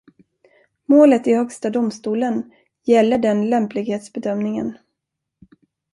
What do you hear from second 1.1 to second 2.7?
i Högsta domstolen